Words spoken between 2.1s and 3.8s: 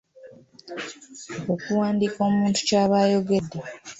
omuntu ky’aba ayogedde.